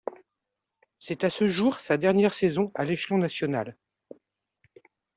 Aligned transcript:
C'est 0.99 1.23
à 1.25 1.29
ce 1.29 1.47
jour 1.47 1.79
sa 1.79 1.95
dernière 1.97 2.33
saison 2.33 2.71
à 2.73 2.85
l'échelon 2.85 3.19
national. 3.19 3.77